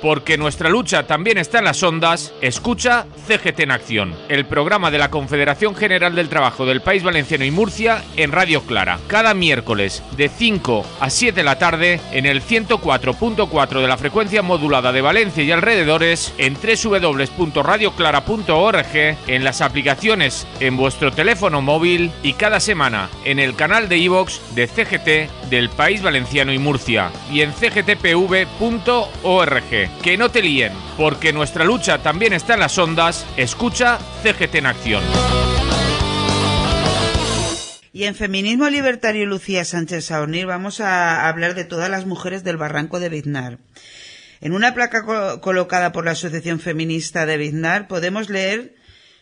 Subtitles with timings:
[0.00, 4.98] Porque nuestra lucha también está en las ondas, escucha CGT en Acción, el programa de
[4.98, 10.04] la Confederación General del Trabajo del País Valenciano y Murcia en Radio Clara, cada miércoles
[10.16, 15.00] de 5 a 7 de la tarde en el 104.4 de la frecuencia modulada de
[15.00, 23.10] Valencia y alrededores, en www.radioclara.org, en las aplicaciones en vuestro teléfono móvil y cada semana
[23.24, 27.52] en el canal de iVox de CGT del País Valenciano y Murcia y en
[30.02, 33.26] Que no te líen, porque nuestra lucha también está en las ondas.
[33.36, 35.02] Escucha CGT en acción.
[37.92, 42.56] Y en Feminismo Libertario Lucía Sánchez Saornir vamos a hablar de todas las mujeres del
[42.56, 43.58] barranco de Biznar.
[44.40, 45.04] En una placa
[45.40, 48.78] colocada por la Asociación Feminista de Biznar podemos leer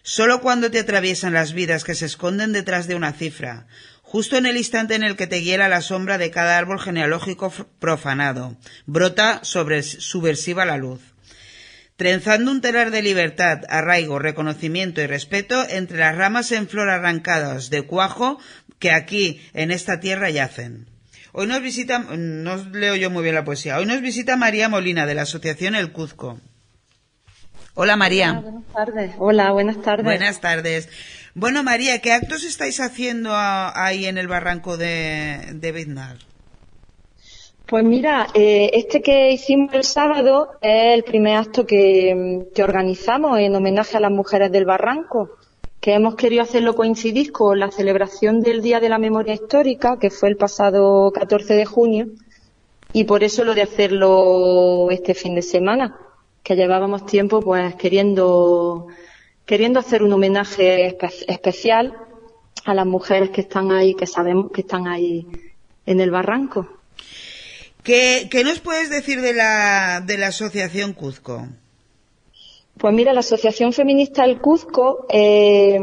[0.08, 3.66] Solo cuando te atraviesan las vidas que se esconden detrás de una cifra,
[4.16, 7.52] justo en el instante en el que te hiela la sombra de cada árbol genealógico
[7.78, 8.56] profanado,
[8.86, 11.02] brota sobre subversiva la luz.
[11.96, 17.68] Trenzando un telar de libertad, arraigo, reconocimiento y respeto entre las ramas en flor arrancadas
[17.68, 18.38] de cuajo
[18.78, 20.88] que aquí, en esta tierra, yacen.
[21.32, 25.04] Hoy nos visita, no leo yo muy bien la poesía, hoy nos visita María Molina
[25.04, 26.40] de la Asociación El Cuzco.
[27.74, 28.32] Hola María.
[28.32, 29.10] buenas tardes.
[29.18, 30.04] Hola, buenas tardes.
[30.06, 30.88] Buenas tardes.
[31.38, 35.86] Bueno, María, ¿qué actos estáis haciendo ahí en el barranco de, de?
[37.66, 43.54] Pues mira, eh, este que hicimos el sábado es el primer acto que, organizamos en
[43.54, 45.28] homenaje a las mujeres del barranco,
[45.78, 50.08] que hemos querido hacerlo coincidir con la celebración del Día de la Memoria Histórica, que
[50.08, 52.06] fue el pasado 14 de junio,
[52.94, 55.98] y por eso lo de hacerlo este fin de semana,
[56.42, 58.86] que llevábamos tiempo pues queriendo
[59.46, 60.96] queriendo hacer un homenaje
[61.28, 61.96] especial
[62.64, 65.26] a las mujeres que están ahí, que sabemos que están ahí
[65.86, 66.68] en el barranco.
[67.84, 71.46] ¿Qué, nos puedes decir de la, de la Asociación Cuzco?
[72.76, 75.78] Pues mira, la Asociación Feminista del Cuzco, eh,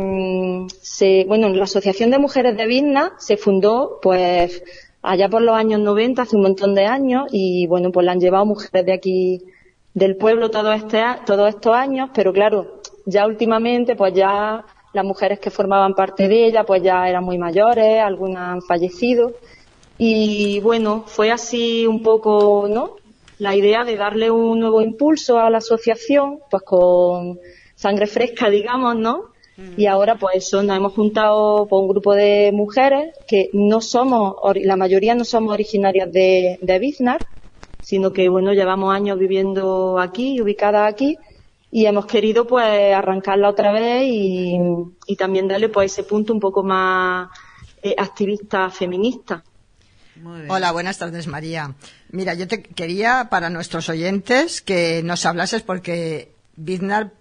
[1.26, 4.62] bueno, la Asociación de Mujeres de Vilna se fundó, pues,
[5.02, 8.20] allá por los años 90, hace un montón de años, y bueno, pues la han
[8.20, 9.42] llevado mujeres de aquí,
[9.94, 15.40] del pueblo, todo este, todos estos años, pero claro, ya últimamente, pues ya las mujeres
[15.40, 19.34] que formaban parte de ella, pues ya eran muy mayores, algunas han fallecido.
[19.98, 22.96] Y bueno, fue así un poco, ¿no?
[23.40, 27.40] La idea de darle un nuevo impulso a la asociación, pues con
[27.76, 29.34] sangre fresca, digamos, ¿no?
[29.78, 34.36] Y ahora, pues eso, nos hemos juntado con un grupo de mujeres que no somos,
[34.56, 37.20] la mayoría no somos originarias de, de Biznar,
[37.80, 41.18] sino que, bueno, llevamos años viviendo aquí, ubicadas aquí,
[41.76, 46.62] y hemos querido pues arrancarla otra vez y, también darle pues ese punto un poco
[46.62, 47.30] más
[47.82, 49.44] eh, activista feminista.
[50.48, 51.74] Hola, buenas tardes María.
[52.12, 57.12] Mira, yo te quería para nuestros oyentes que nos hablases porque Biznar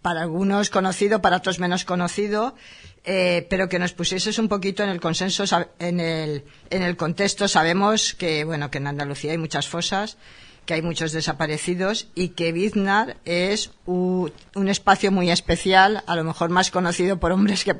[0.00, 2.54] para algunos conocido, para otros menos conocido,
[3.04, 5.44] eh, pero que nos pusieses un poquito en el consenso,
[5.78, 7.48] en el, en el contexto.
[7.48, 10.16] Sabemos que, bueno, que en Andalucía hay muchas fosas
[10.70, 14.30] que hay muchos desaparecidos y que Biznar es un,
[14.68, 17.74] espacio muy especial, a lo mejor más conocido por hombres que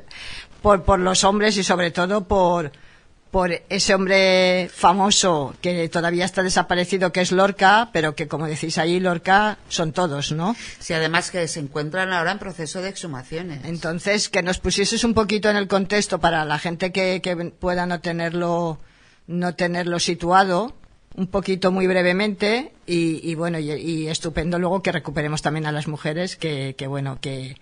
[0.61, 2.73] por, por los hombres y sobre todo por,
[3.31, 8.77] por ese hombre famoso que todavía está desaparecido, que es Lorca, pero que, como decís
[8.77, 10.53] ahí, Lorca son todos, ¿no?
[10.79, 13.63] Sí, además que se encuentran ahora en proceso de exhumaciones.
[13.63, 17.85] Entonces, que nos pusieses un poquito en el contexto para la gente que, que pueda
[17.85, 18.81] no tenerlo,
[19.27, 20.75] no tenerlo situado,
[21.15, 26.35] un poquito muy brevemente y, bueno y, estupendo luego que recuperemos también a las mujeres
[26.35, 27.57] que, bueno que,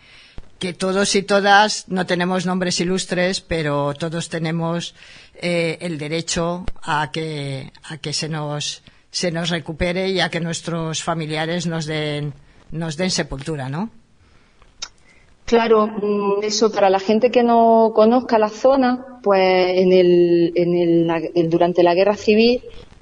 [0.60, 4.96] que todos y todas no tenemos nombres ilustres pero todos tenemos
[5.42, 10.40] eh, el derecho a que a que se nos se nos recupere y a que
[10.40, 12.34] nuestros familiares nos den
[12.72, 13.90] nos den sepultura no
[15.50, 21.10] Claro, mm, eso para la gente que no conozca la zona, pues en el, en
[21.34, 22.62] el, durante la guerra civil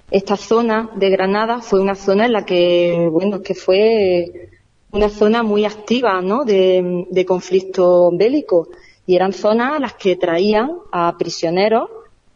[0.10, 4.50] esta zona de Granada fue una zona en la que, bueno, que fue
[4.92, 6.46] una zona muy activa, ¿no?
[6.46, 8.70] De, conflicto bélico.
[9.06, 11.90] Y eran zonas a las que traían a prisioneros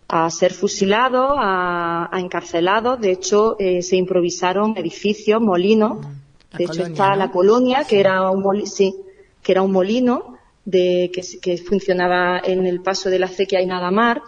[0.07, 2.99] a ser fusilados, a, encarcelados.
[2.99, 6.05] De hecho, eh, se improvisaron edificios, molinos.
[6.57, 8.93] de hecho, está la colonia, que era un sí,
[9.41, 13.65] que era un molino de, que, que funcionaba en el paso de la acequia y
[13.65, 14.21] nada mar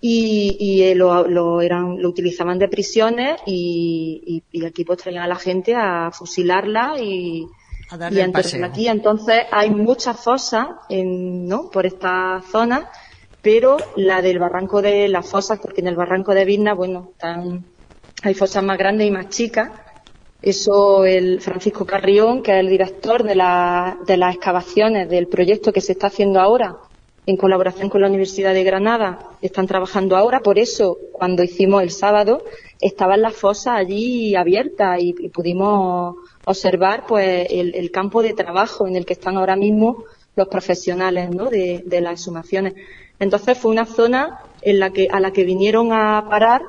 [0.00, 5.74] y, eh, lo, eran, lo utilizaban de prisiones y, aquí pues traían a la gente
[5.74, 7.46] a fusilarla y,
[7.90, 8.88] a y aquí.
[8.88, 11.70] Entonces hay muchas fosas en, ¿no?
[11.70, 12.90] por esta zona,
[13.40, 17.64] pero la del barranco de las fosas, porque en el barranco de Vilna, bueno, están,
[18.22, 19.70] hay fosas más grandes y más chicas,
[20.42, 25.72] Eso el Francisco Carrión, que es el director de, la, de las excavaciones del proyecto
[25.72, 26.76] que se está haciendo ahora
[27.26, 30.40] en colaboración con la Universidad de Granada, están trabajando ahora.
[30.40, 32.44] Por eso, cuando hicimos el sábado,
[32.80, 39.04] estaban las fosas allí abiertas y, pudimos observar pues el, campo de trabajo en el
[39.04, 40.04] que están ahora mismo
[40.36, 41.46] los profesionales ¿no?
[41.50, 42.74] de, las exhumaciones.
[43.18, 46.62] Entonces fue una zona en la que, a la que vinieron a parar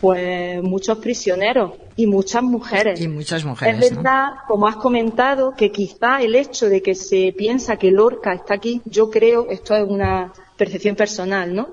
[0.00, 3.00] pues muchos prisioneros y muchas mujeres.
[3.00, 3.82] Y muchas mujeres.
[3.82, 8.32] Es verdad, como has comentado, que quizá el hecho de que se piensa que Lorca
[8.32, 11.68] está aquí, yo creo, esto es una percepción personal, ¿no?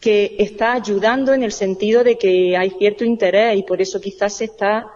[0.00, 4.34] Que está ayudando en el sentido de que hay cierto interés y por eso quizás
[4.34, 4.86] se está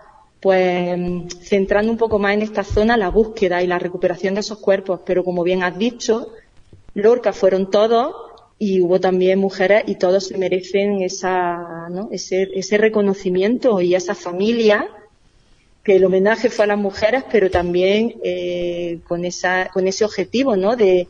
[0.40, 0.98] pues
[1.42, 5.00] centrando un poco más en esta zona la búsqueda y la recuperación de esos cuerpos.
[5.04, 6.32] Pero como bien has dicho,
[6.94, 8.14] Lorca fueron todos
[8.62, 12.10] y hubo también mujeres y todos se merecen esa, ¿no?
[12.12, 14.86] ese, ese reconocimiento y esa familia
[15.82, 20.56] que el homenaje fue a las mujeres, pero también eh, con, esa, con ese objetivo
[20.56, 20.76] ¿no?
[20.76, 21.08] de,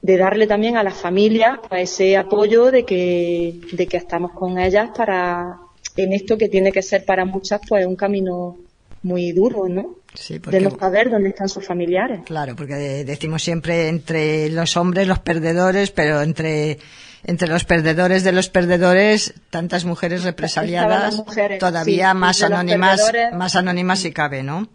[0.00, 4.60] de darle también a las familias pues, ese apoyo de que, de que estamos con
[4.60, 5.58] ellas para
[5.96, 8.58] en esto que tiene que ser para muchas pues un camino
[9.02, 9.96] muy duro, ¿no?
[10.14, 12.20] Sí, porque, de no saber dónde están sus familiares.
[12.26, 12.74] Claro, porque
[13.04, 16.78] decimos siempre entre los hombres los perdedores, pero entre
[17.24, 21.22] entre los perdedores de los perdedores, tantas mujeres represaliadas,
[21.58, 23.00] todavía más anónimas,
[23.32, 24.68] más anónimas si cabe, ¿no?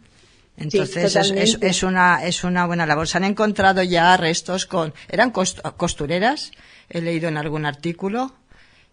[0.56, 3.08] Entonces es, es, una es una buena labor.
[3.08, 6.52] Se han encontrado ya restos con eran costureras,
[6.90, 8.34] he leído en algún artículo.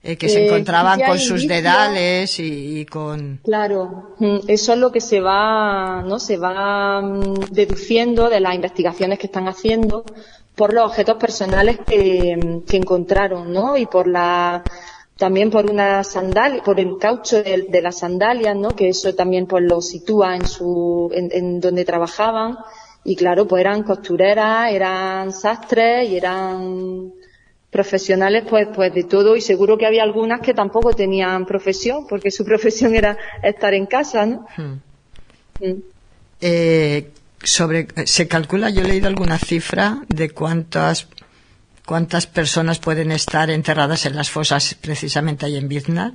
[0.06, 4.92] Eh, que se eh, encontraban con sus dedales y, con claro mm, eso es lo
[4.92, 10.04] que se va no se va mm, deduciendo de las investigaciones que están haciendo
[10.54, 14.62] por los objetos personales que, mm, que encontraron no y por la
[15.16, 19.46] también por una sandalia por el caucho de, de las sandalias no que eso también
[19.46, 22.58] pues lo sitúa en su en, en donde trabajaban.
[23.06, 27.12] Y claro pues eran costureras eran sastres y eran
[27.74, 32.30] profesionales pues pues de todo y seguro que había algunas que tampoco tenían profesión porque
[32.30, 34.46] su profesión era estar en casa ¿no?
[34.56, 34.80] Hmm.
[35.60, 35.82] Hmm.
[36.40, 37.10] Eh,
[37.42, 41.08] sobre se calcula yo he leído alguna cifra de cuántas
[41.84, 46.12] cuántas personas pueden estar enterradas en las fosas precisamente ahí en Biznar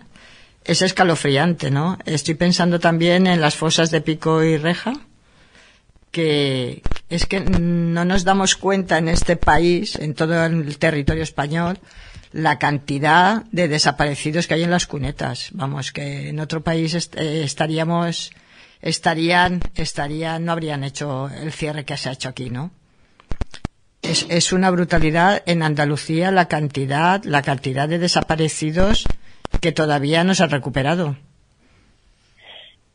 [0.64, 4.94] es escalofriante no estoy pensando también en las fosas de Pico y Reja
[6.12, 11.80] que es que no nos damos cuenta en este país, en todo el territorio español,
[12.32, 15.50] la cantidad de desaparecidos que hay en las cunetas.
[15.54, 18.32] Vamos, que en otro país eh, estaríamos,
[18.82, 22.72] estarían, estarían, no habrían hecho el cierre que se ha hecho aquí, ¿no?
[24.04, 29.06] Es, es una brutalidad en Andalucía la cantidad, la cantidad de desaparecidos
[29.60, 31.18] que todavía no se han recuperado.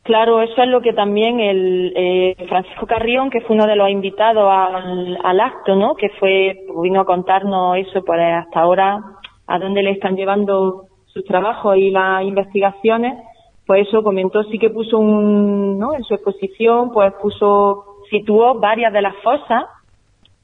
[0.05, 3.89] Claro, eso es lo que también el eh, Francisco Carrión, que fue uno de los
[3.89, 5.95] invitados al, acto, ¿no?
[5.95, 9.03] Que fue vino a contarnos eso, pues hasta ahora
[9.47, 13.17] a dónde le están llevando sus trabajos y las investigaciones.
[13.65, 15.95] Pues eso comentó, sí que puso un, ¿no?
[15.95, 19.65] En su exposición, pues puso, situó varias de las fosas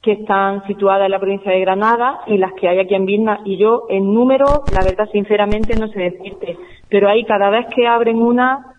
[0.02, 3.38] que están situadas en la provincia de Granada y las que hay aquí en Vilna.
[3.44, 6.58] Y yo, en número, la verdad, sinceramente, no sé decirte.
[6.88, 8.71] Pero ahí cada vez que abren una,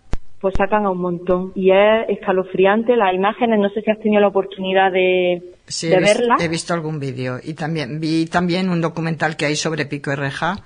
[0.44, 1.52] pues sacan a un montón.
[1.54, 5.42] Y es escalofriante las imágenes, no sé si has tenido la oportunidad de,
[5.88, 6.38] verlas.
[6.38, 10.16] He visto algún vídeo y también vi también un documental que hay sobre Pico y
[10.16, 10.58] Reja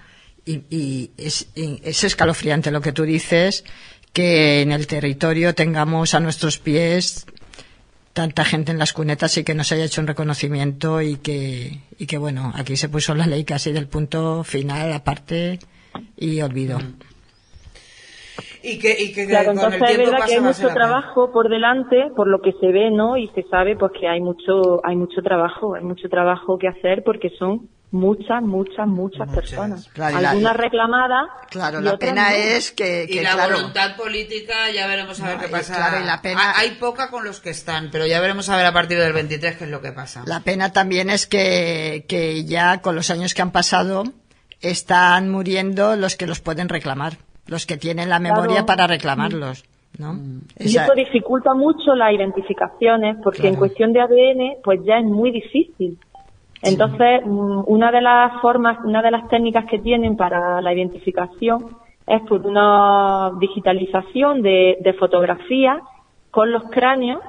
[0.44, 3.64] y, es, es escalofriante lo que tú dices,
[4.12, 7.24] que en el territorio tengamos a nuestros pies
[8.12, 11.82] tanta gente en las cunetas y que no se haya hecho un reconocimiento y que,
[12.00, 15.60] y que bueno, aquí se puso la ley casi del punto final aparte
[16.16, 16.80] y olvido.
[16.80, 17.17] Mm.
[18.62, 22.26] Y que, y que claro, entonces es verdad que hay mucho trabajo por delante, por
[22.26, 23.16] lo que se ve, ¿no?
[23.16, 27.02] Y se sabe pues que hay mucho, hay mucho trabajo, hay mucho trabajo que hacer
[27.04, 29.88] porque son muchas, muchas, muchas, personas.
[29.98, 31.28] Algunas reclamadas.
[31.50, 35.76] Claro, la pena es que, Y la voluntad política, ya veremos a ver qué pasa.
[35.76, 36.52] Claro, y la pena...
[36.56, 39.56] Hay poca con los que están, pero ya veremos a ver a partir del 23
[39.56, 40.22] qué es lo que pasa.
[40.26, 44.04] La pena también es que, que ya con los años que han pasado
[44.60, 49.64] están muriendo los que los pueden reclamar los que tienen la memoria para reclamarlos.
[49.98, 50.14] ¿no?
[50.14, 50.40] Mm.
[50.58, 55.30] Y eso dificulta mucho las identificaciones porque en cuestión de ADN pues ya es muy
[55.30, 55.98] difícil.
[56.62, 61.76] Entonces, mm, una de las formas, una de las técnicas que tienen para la identificación
[62.06, 65.82] es por una digitalización de, de fotografías
[66.30, 67.20] con los cráneos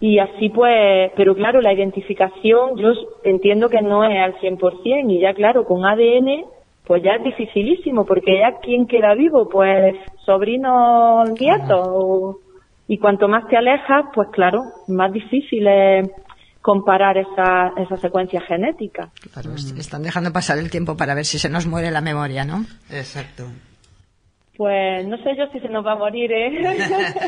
[0.00, 5.20] y así pues, pero claro, la identificación yo entiendo que no es al 100% y
[5.20, 6.44] ya claro, con ADN
[6.86, 12.40] pues ya es dificilísimo, porque ya quien queda vivo, pues sobrino nieto,
[12.88, 16.10] Y cuanto más te alejas, pues claro, más difícil es
[16.60, 19.10] comparar esa, esa secuencia genética.
[19.32, 22.64] Claro, están dejando pasar el tiempo para ver si se nos muere la memoria, ¿no?
[22.90, 23.44] Exacto.
[24.56, 26.50] Pues no sé yo si se nos va a morir, ¿eh?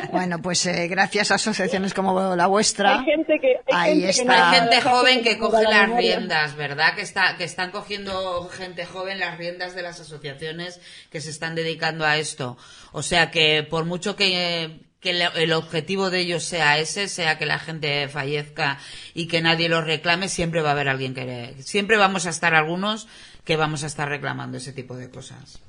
[0.12, 2.98] bueno, pues eh, gracias a asociaciones como la vuestra.
[2.98, 3.56] Hay gente que.
[3.72, 4.50] Hay ahí gente está.
[4.50, 6.94] Hay gente joven que coge las riendas, ¿verdad?
[6.94, 11.54] Que, está, que están cogiendo gente joven las riendas de las asociaciones que se están
[11.54, 12.58] dedicando a esto.
[12.92, 17.38] O sea que por mucho que, que el, el objetivo de ellos sea ese, sea
[17.38, 18.78] que la gente fallezca
[19.14, 21.54] y que nadie lo reclame, siempre va a haber alguien que...
[21.60, 23.08] Siempre vamos a estar algunos
[23.44, 25.62] que vamos a estar reclamando ese tipo de cosas.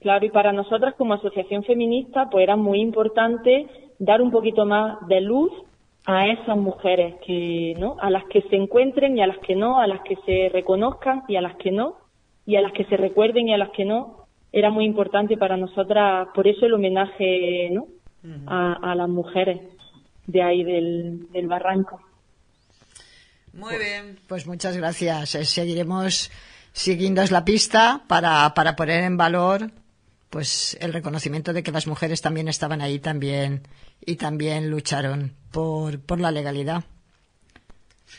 [0.00, 3.66] Claro, y para nosotras como asociación feminista, pues era muy importante
[3.98, 5.50] dar un poquito más de luz
[6.06, 7.96] a esas mujeres que, ¿no?
[8.00, 11.24] A las que se encuentren y a las que no, a las que se reconozcan
[11.28, 11.96] y a las que no,
[12.46, 14.26] y a las que se recuerden y a las que no.
[14.52, 17.86] Era muy importante para nosotras, por eso el homenaje, ¿no?
[18.46, 19.60] a, a las mujeres
[20.26, 22.00] de ahí del, del barranco.
[23.52, 24.18] Muy bien.
[24.28, 25.34] Pues muchas gracias.
[25.34, 26.30] Eh, Seguiremos
[26.72, 29.70] siguiendo la pista para, para poner en valor
[30.30, 33.62] pues el reconocimiento de que las mujeres también estaban ahí también
[34.04, 36.84] y también lucharon por, por la legalidad.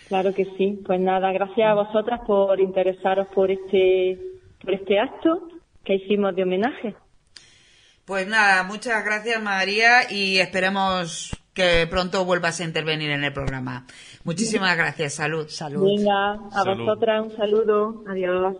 [0.08, 0.82] Claro que sí.
[0.86, 4.20] Pues nada, gracias a vosotras por interesaros por este,
[4.62, 5.48] por este acto
[5.84, 6.96] que hicimos de homenaje.
[8.06, 13.86] Pues nada, muchas gracias María y esperemos que pronto vuelvas a intervenir en el programa.
[14.24, 15.48] Muchísimas gracias, salud.
[15.48, 15.86] Salud.
[15.86, 16.86] Venga, a Salud.
[16.86, 18.04] vosotras un saludo.
[18.08, 18.58] Adiós.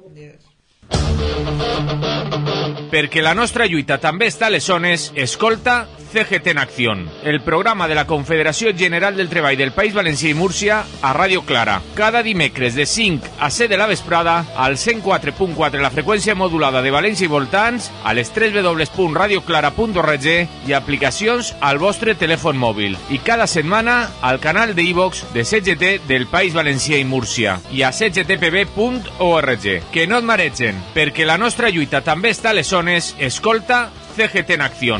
[2.90, 7.88] Perquè la nostra lluita també està a les zones, escolta CGT en Acció, el programa
[7.88, 11.82] de la Confederació General del Treball del País Valencià i Múrcia a Ràdio Clara.
[11.94, 16.92] Cada dimecres de 5 a 7 de la vesprada al 104.4 la freqüència modulada de
[16.92, 20.28] València i voltants, a les www.radioclara.org
[20.68, 22.98] i aplicacions al vostre telèfon mòbil.
[23.14, 27.84] I cada setmana al canal de iVox de CGT del País Valencià i Múrcia i
[27.84, 29.70] a cgtpb.org.
[29.94, 34.58] Que no et maregen, perquè la nostra lluita també està a les zones, escolta CGT
[34.58, 34.98] en Acció.